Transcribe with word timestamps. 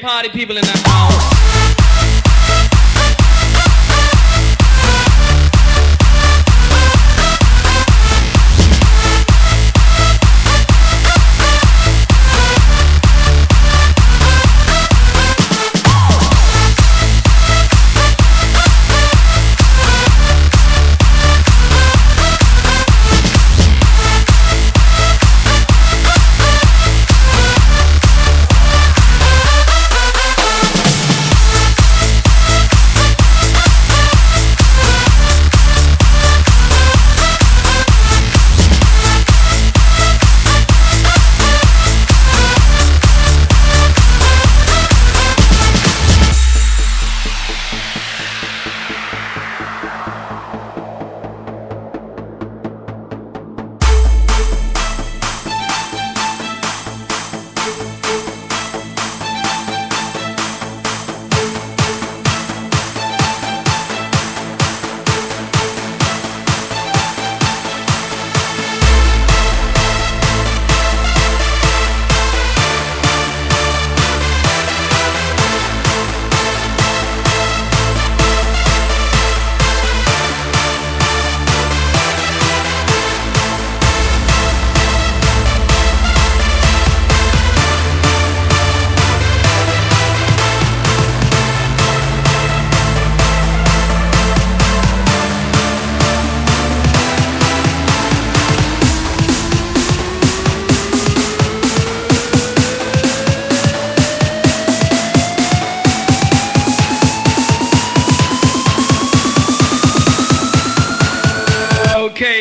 party 0.00 0.30
people 0.30 0.56
in 0.56 0.64
the 0.64 0.82
house. 0.88 1.49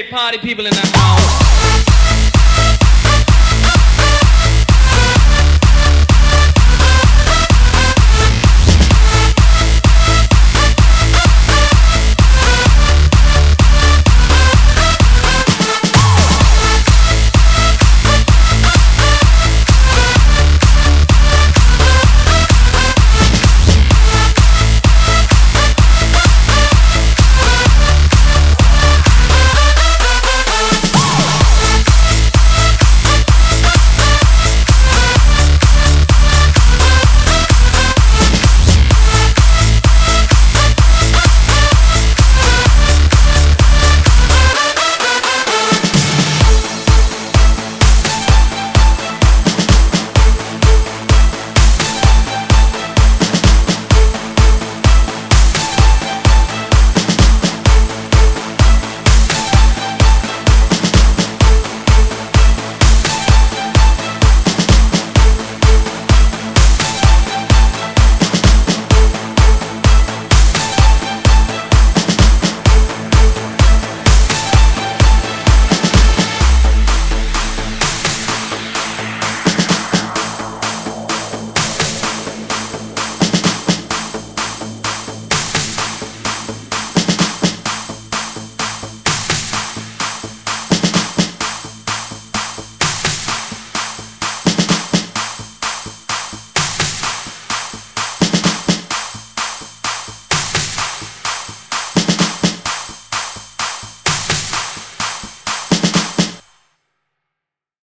Party 0.04 0.38
people 0.38 0.66
in 0.66 0.74
the 0.74 0.88
house. 0.94 1.79